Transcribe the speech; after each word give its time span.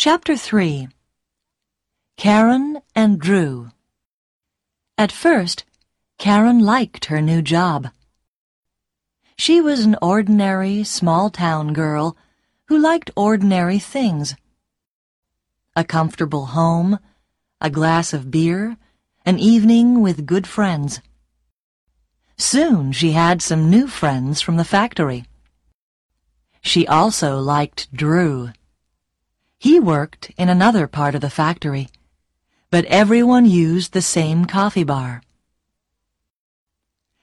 Chapter 0.00 0.36
3 0.36 0.86
Karen 2.16 2.78
and 2.94 3.18
Drew 3.18 3.72
At 4.96 5.10
first, 5.10 5.64
Karen 6.18 6.60
liked 6.60 7.06
her 7.06 7.20
new 7.20 7.42
job. 7.42 7.88
She 9.36 9.60
was 9.60 9.80
an 9.80 9.96
ordinary, 10.00 10.84
small-town 10.84 11.72
girl 11.72 12.16
who 12.66 12.78
liked 12.78 13.10
ordinary 13.16 13.80
things. 13.80 14.36
A 15.74 15.82
comfortable 15.82 16.46
home, 16.46 17.00
a 17.60 17.68
glass 17.68 18.12
of 18.12 18.30
beer, 18.30 18.76
an 19.26 19.40
evening 19.40 20.00
with 20.00 20.26
good 20.26 20.46
friends. 20.46 21.00
Soon 22.36 22.92
she 22.92 23.10
had 23.18 23.42
some 23.42 23.68
new 23.68 23.88
friends 23.88 24.40
from 24.40 24.58
the 24.58 24.70
factory. 24.76 25.24
She 26.60 26.86
also 26.86 27.40
liked 27.40 27.92
Drew. 27.92 28.52
He 29.58 29.80
worked 29.80 30.30
in 30.38 30.48
another 30.48 30.86
part 30.86 31.16
of 31.16 31.20
the 31.20 31.30
factory, 31.30 31.88
but 32.70 32.84
everyone 32.84 33.44
used 33.44 33.92
the 33.92 34.02
same 34.02 34.44
coffee 34.44 34.84
bar. 34.84 35.22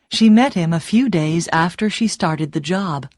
She 0.10 0.30
met 0.30 0.54
him 0.54 0.74
a 0.74 0.80
few 0.80 1.08
days 1.08 1.48
after 1.54 1.90
she 1.90 2.08
started 2.08 2.52
the 2.52 2.60
job. 2.60 3.10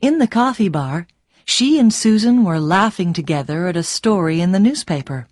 In 0.00 0.18
the 0.18 0.26
coffee 0.26 0.70
bar, 0.70 1.06
she 1.44 1.78
and 1.78 1.92
Susan 1.92 2.44
were 2.44 2.58
laughing 2.58 3.12
together 3.12 3.66
at 3.66 3.76
a 3.76 3.82
story 3.82 4.40
in 4.40 4.52
the 4.52 4.60
newspaper. 4.60 5.28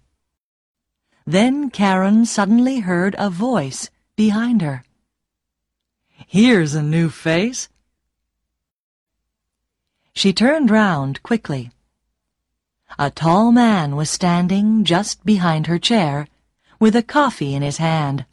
Then 1.26 1.70
Karen 1.70 2.26
suddenly 2.26 2.80
heard 2.80 3.14
a 3.18 3.30
voice 3.30 3.90
behind 4.16 4.60
her. 4.60 4.84
Here's 6.26 6.74
a 6.74 6.82
new 6.82 7.08
face. 7.08 7.68
She 10.12 10.32
turned 10.32 10.70
round 10.70 11.22
quickly. 11.22 11.70
A 12.98 13.10
tall 13.10 13.52
man 13.52 13.96
was 13.96 14.10
standing 14.10 14.84
just 14.84 15.24
behind 15.24 15.66
her 15.66 15.78
chair, 15.78 16.26
with 16.78 16.96
a 16.96 17.02
coffee 17.02 17.54
in 17.54 17.62
his 17.62 17.76
hand. 17.76 18.26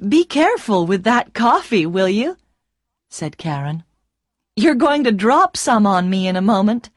Be 0.00 0.24
careful 0.24 0.86
with 0.86 1.04
that 1.04 1.34
coffee, 1.34 1.84
will 1.84 2.08
you? 2.08 2.36
said 3.08 3.36
Karen. 3.36 3.84
You're 4.56 4.74
going 4.74 5.04
to 5.04 5.12
drop 5.12 5.56
some 5.56 5.86
on 5.86 6.10
me 6.10 6.26
in 6.26 6.36
a 6.36 6.42
moment. 6.42 6.90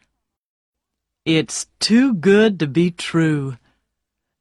It's 1.25 1.67
too 1.80 2.14
good 2.14 2.59
to 2.59 2.67
be 2.67 2.91
true. 2.91 3.58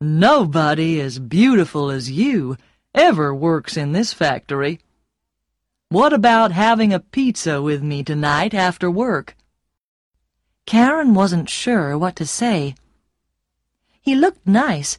Nobody 0.00 1.00
as 1.00 1.18
beautiful 1.18 1.90
as 1.90 2.10
you 2.10 2.56
ever 2.94 3.34
works 3.34 3.76
in 3.76 3.92
this 3.92 4.14
factory. 4.14 4.80
What 5.90 6.12
about 6.12 6.52
having 6.52 6.92
a 6.92 7.00
pizza 7.00 7.60
with 7.60 7.82
me 7.82 8.02
tonight 8.02 8.54
after 8.54 8.90
work? 8.90 9.36
Karen 10.66 11.14
wasn't 11.14 11.48
sure 11.48 11.96
what 11.96 12.16
to 12.16 12.26
say. 12.26 12.74
He 14.00 14.14
looked 14.14 14.46
nice, 14.46 14.98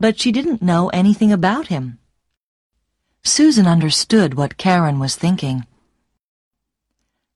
but 0.00 0.18
she 0.18 0.32
didn't 0.32 0.62
know 0.62 0.88
anything 0.88 1.32
about 1.32 1.68
him. 1.68 1.98
Susan 3.22 3.66
understood 3.66 4.34
what 4.34 4.56
Karen 4.56 4.98
was 4.98 5.14
thinking. 5.14 5.66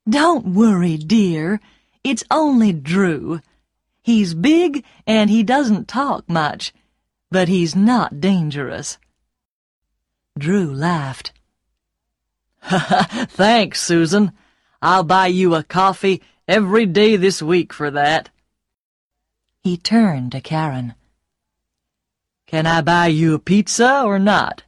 Don't 0.08 0.46
worry, 0.46 0.96
dear. 0.96 1.60
It's 2.02 2.24
only 2.30 2.72
Drew. 2.72 3.40
He's 4.02 4.34
big 4.34 4.84
and 5.06 5.30
he 5.30 5.42
doesn't 5.42 5.88
talk 5.88 6.28
much, 6.28 6.72
but 7.30 7.48
he's 7.48 7.74
not 7.74 8.20
dangerous. 8.20 8.98
Drew 10.38 10.72
laughed. 10.72 11.32
Thanks, 12.62 13.80
Susan. 13.80 14.32
I'll 14.82 15.02
buy 15.02 15.28
you 15.28 15.54
a 15.54 15.62
coffee 15.62 16.22
every 16.48 16.86
day 16.86 17.16
this 17.16 17.42
week 17.42 17.72
for 17.72 17.90
that. 17.90 18.30
He 19.62 19.76
turned 19.76 20.32
to 20.32 20.40
Karen. 20.40 20.94
Can 22.46 22.66
I 22.66 22.80
buy 22.82 23.08
you 23.08 23.34
a 23.34 23.38
pizza 23.40 24.02
or 24.04 24.18
not? 24.18 24.62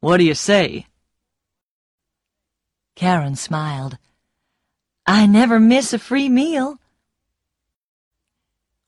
What 0.00 0.16
do 0.16 0.24
you 0.24 0.34
say? 0.34 0.86
Karen 2.94 3.36
smiled. 3.36 3.98
I 5.06 5.26
never 5.26 5.60
miss 5.60 5.92
a 5.92 5.98
free 5.98 6.30
meal. 6.30 6.80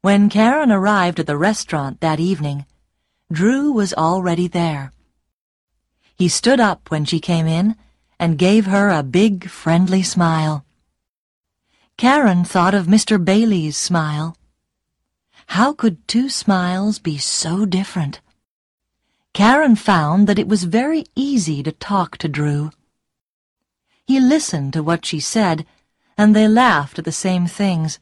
When 0.00 0.30
Karen 0.30 0.72
arrived 0.72 1.20
at 1.20 1.26
the 1.26 1.36
restaurant 1.36 2.00
that 2.00 2.18
evening, 2.18 2.64
Drew 3.30 3.72
was 3.72 3.92
already 3.92 4.48
there. 4.48 4.92
He 6.16 6.28
stood 6.28 6.58
up 6.58 6.90
when 6.90 7.04
she 7.04 7.20
came 7.20 7.46
in 7.46 7.76
and 8.18 8.38
gave 8.38 8.64
her 8.66 8.88
a 8.88 9.02
big, 9.02 9.50
friendly 9.50 10.02
smile. 10.02 10.64
Karen 11.98 12.44
thought 12.44 12.74
of 12.74 12.86
Mr. 12.86 13.18
Bailey's 13.22 13.76
smile. 13.76 14.36
How 15.48 15.72
could 15.72 16.06
two 16.06 16.28
smiles 16.28 17.00
be 17.00 17.18
so 17.18 17.66
different? 17.66 18.20
Karen 19.34 19.74
found 19.74 20.28
that 20.28 20.38
it 20.38 20.46
was 20.46 20.62
very 20.62 21.06
easy 21.16 21.60
to 21.64 21.72
talk 21.72 22.16
to 22.18 22.28
Drew. 22.28 22.70
He 24.06 24.20
listened 24.20 24.74
to 24.74 24.82
what 24.84 25.04
she 25.04 25.18
said, 25.18 25.66
and 26.16 26.36
they 26.36 26.46
laughed 26.46 27.00
at 27.00 27.04
the 27.04 27.10
same 27.10 27.48
things. 27.48 27.98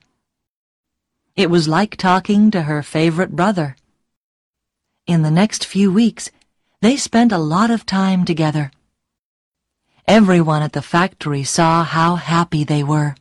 It 1.35 1.49
was 1.49 1.67
like 1.67 1.97
talking 1.97 2.51
to 2.51 2.65
her 2.65 2.83
favorite 2.83 3.35
brother. 3.35 3.77
In 5.07 5.23
the 5.23 5.31
next 5.31 5.65
few 5.65 5.91
weeks, 5.91 6.31
they 6.83 6.99
spent 6.99 7.33
a 7.33 7.39
lot 7.39 7.71
of 7.71 7.87
time 7.87 8.27
together. 8.27 8.71
Everyone 10.07 10.61
at 10.61 10.75
the 10.75 10.83
factory 10.83 11.45
saw 11.45 11.83
how 11.83 12.17
happy 12.17 12.63
they 12.63 12.83
were. 12.83 13.15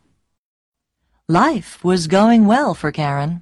Life 1.27 1.83
was 1.83 2.05
going 2.05 2.45
well 2.45 2.75
for 2.75 2.91
Karen. 2.91 3.41